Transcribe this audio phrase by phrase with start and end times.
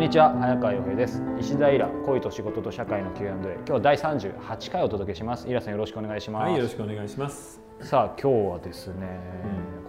[0.00, 1.22] んにちは早川洋平です。
[1.38, 5.46] 石田イラ恋と仕事と社会の Q&A 今日は第38回お届けします。
[5.46, 6.42] イラさんよろしくお願いします。
[6.44, 7.60] はい、よろしくお願いします。
[7.82, 9.20] さあ今日はですね、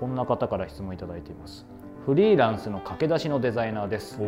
[0.01, 1.65] こんな方から質問いただいています。
[2.05, 4.19] フリーランスの駆け出しのデザイナーです。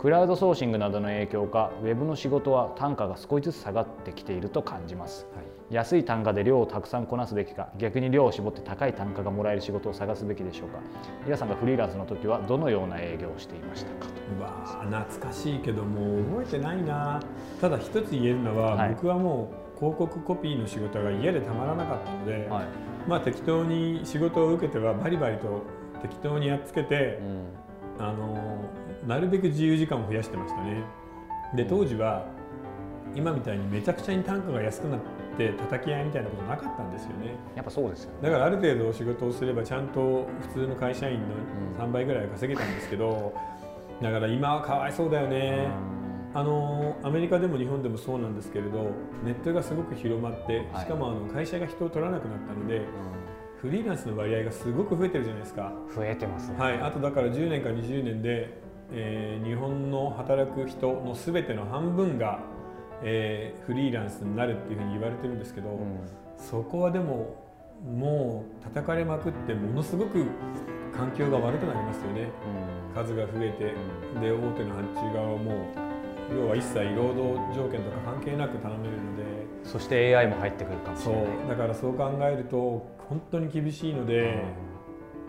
[0.00, 5.28] クラウドソーシングなどの影響かウェブの仕事は単価が少しずつ下がってきていると感じます
[5.70, 10.80] 安い単価で量をたくさんこなすべきか逆に量を絞って高い単価がもらえる仕事を探すべきでしょうか。
[11.24, 14.12] 皆さんがフリーランスの時はどのような営業をしていましたか？
[14.38, 17.22] うわー懐かしいけどもう覚えてないな。
[17.60, 18.90] ただ一つ言えるのは、はい。
[18.90, 22.64] 僕はもう広告コピーの仕事が嫌でたまらなかったので、はい、
[23.06, 25.62] まあ適当に仕事を受けてはバリバリと
[26.02, 27.20] 適当にやっつけて
[27.98, 28.04] う、ん。
[28.04, 28.64] あの
[29.06, 30.82] なるべく自由時間を増やしてましたね。
[31.54, 32.26] で当時は
[33.14, 35.00] 今みたいにめちゃくちゃに単価が安くなっ
[35.36, 37.34] て叩き合いみたいなことなかったんですよね。
[37.54, 38.18] やっぱそうですよね。
[38.22, 41.80] だからある程度仕事をすればちゃんと普通の会社員のうん。
[41.80, 43.32] 3倍ぐらいは稼げたんですけど、
[44.02, 45.68] だから今はかわいそうだよね、
[46.34, 48.90] あのアメリカでも日本でもそうなんですけれど
[49.24, 50.84] ネットがすごく広まってはい。
[50.84, 52.82] しかもあの会社が人を取らなくなったので、
[53.60, 58.58] フリーランスの割合がすごく増えてるじゃないですか、増えてますね、はい、あとだから10年か20年で、
[58.92, 62.40] えー日本の働く人の全ての半分が、
[63.02, 65.76] えーフリーランスになるっていうふうに言われてるんですけど、うん。
[66.36, 67.36] そこはでも
[67.84, 70.26] もう叩かれまくってものすごく
[70.96, 72.28] 環境が悪くなりますよね。
[72.94, 73.74] 数が増えて
[74.20, 79.40] で大手の発注側はもう要は一切労働条件とか関係なく頼めるので。
[79.64, 81.24] そして AI も入ってくるかもしそれない。
[81.24, 81.48] う。
[81.50, 84.42] だからそう考えると本当に厳しいので、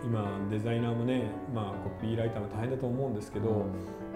[0.03, 3.65] 今デザイナーもね、まあ、コピーライターも大変だと思うんですけど、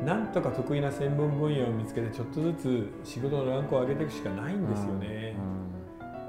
[0.04, 5.36] なんとか得意な専門分野を見つけてちょっとずつ仕事のランクを上げていくしかないんですよね。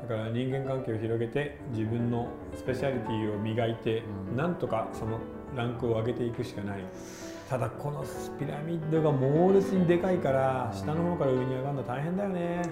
[0.03, 4.37] だから人間関係を広げて自分のスペシャリティを磨いて、うん。
[4.37, 5.19] なんとかその
[5.57, 6.85] ランクを上げていくしかない。
[7.49, 8.05] ただこの
[8.39, 12.63] ピラミッドが猛烈にでかいから下の方から上に上がるの大変だよね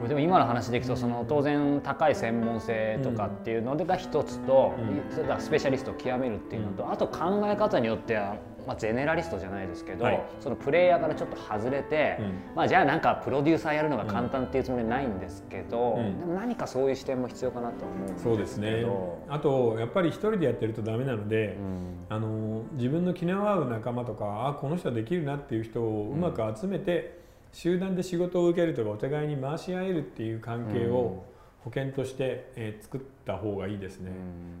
[0.00, 5.14] これでも今の話でいくとその当然高い専門性とかっていうのが一つと、うん。
[5.14, 10.22] それからスペシャリストを極めるっていうのと、あと考え方によっては、まあ、ゼネラリストじゃないですけど、はい。
[10.40, 12.56] そのプレイヤーからちょっと外れて、うん。
[12.56, 16.18] まあ、じゃあなんかプロデューサーやるのが簡単っていうつもりはないんですけど、うん。
[16.18, 18.34] でも何かそういう視点も必要かなと思うんですけど。
[18.36, 18.86] そうですね。
[19.28, 22.06] あとやっぱり一人でやってるとダメなので、うん。
[22.08, 27.20] あの自分の気の合う仲間とかあこの人はできるなっていう人をうまく集めて、
[27.52, 31.24] 集団で仕事を受けるとかお互いに回し合えるっていう関係を
[31.64, 34.10] 保険として、えー作った方がいいですね。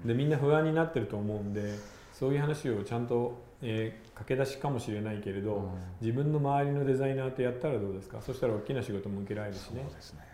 [0.04, 1.76] でみんな不安になってると思うんで
[2.12, 5.70] そういう話をちゃんと、えー駆け出しかもしれないけれど、うん。
[6.02, 8.20] 自分の周りのデザイナーとやったらどうですか？
[8.20, 9.82] そしたら大きな仕事も受けられるしね。
[9.86, 10.20] そうですね。
[10.24, 10.29] うん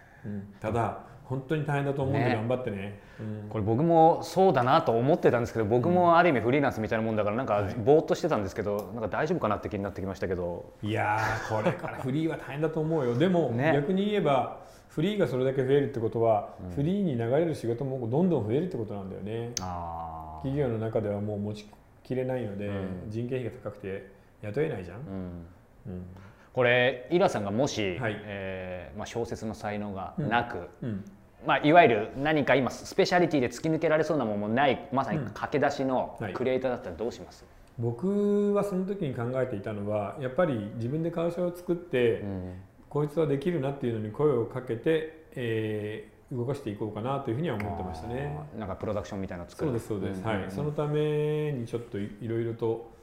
[0.61, 2.35] ただ本当に大変だと思うんでね。
[2.37, 3.01] 頑張ってね。
[3.21, 3.49] うん。
[3.49, 7.75] これ僕もそうだなと思ってたんですけど僕もある意味フリーランスみたいなもんだからなんかはい。
[7.75, 10.73] ぼーっとしてたんですけどなんか大丈夫かなって気になってきましたけど。
[10.83, 13.15] いやーこれからフリーは大変だと思うよ。
[13.19, 13.73] でも、ね。
[13.75, 16.71] 逆に言えばフリーがそれだけ増えるってことは、うん。
[16.71, 19.51] フリーに流れる仕事もどんどん増えるってことなんだよね。
[20.43, 21.67] 企業の中ではもう持ち
[22.05, 23.05] きれないので、うん。
[23.09, 24.11] 人件費が高くて
[24.43, 24.99] 雇えないじゃん。
[24.99, 25.47] うん
[26.57, 28.17] これイラさんがもし、はい。
[28.25, 31.05] えーまあ、小説の才能がなく、うん。
[31.47, 35.27] まあ、いわゆる何か今スペシャリティで突き抜けられそうなものもないまさにうん。
[35.27, 36.33] 駆け出しのはい。
[36.33, 37.45] クリエイターだったらどうします、
[37.79, 42.55] 僕はその時に考えていたのはやっぱり自分で会社を作って、うん。
[42.89, 48.37] こいつはできるなっていうのに声をかけて、えー動かしていこうかなというふうには思ってましたね。
[48.59, 49.71] なんかプロダクションみたいなの作る。
[49.71, 50.25] そうですそうです、ん。
[50.25, 52.96] はい、そのためにちょっといいろいろと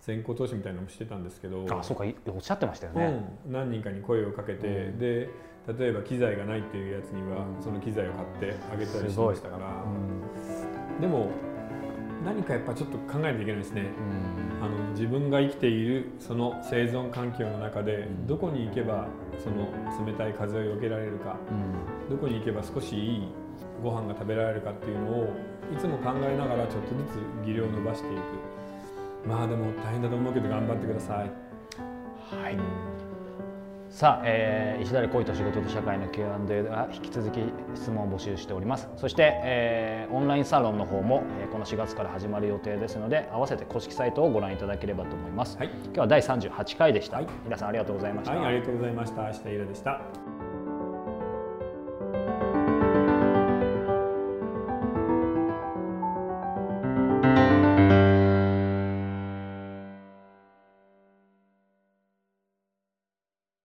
[0.00, 4.98] 先行投資みたいなのもしてたんですけどあそうかいおっしゃってましたよね、うん、何人かに声をかけて、うん。
[4.98, 5.28] で
[5.78, 7.62] 例えば機材がないっていうやつには、うん。
[7.62, 9.28] その機材を買ってあげたりしすごい。
[9.28, 9.84] ましたから、
[11.00, 11.30] でも
[12.24, 13.82] 何かやっぱちょっと考えないといけないですね。
[13.82, 14.64] うん。
[14.64, 18.26] あの自分が生きているその生存環境の中で、うん。
[18.26, 19.06] どこに行けば
[19.38, 19.68] その
[20.06, 21.36] 冷たい風を避けられるか
[22.08, 22.16] うん。
[22.16, 23.28] どこに行けば少しいい
[23.82, 25.24] ご飯が食べられるかっていうのを
[25.72, 28.20] いつも考えながらちょっとずつ技量を伸ばしていく
[29.26, 31.18] まあでも大変だと思うけど頑張ってください。
[31.18, 32.56] はい。
[33.90, 37.40] さあ、えー石田で恋と仕事と社会の Q&A では引き続き
[37.74, 38.88] 質問を募集しております。
[38.96, 45.68] そして、えーオンラインサロンの方も、えーこの4月から始まる予定ですので合わせて公式サイトをご覧いただければと思います、はい。
[45.84, 47.26] 今日は第38回でした、はい。
[47.44, 49.32] 皆さんありがとうございました、はい、ありがとうございました。
[49.32, 50.29] 下平でした。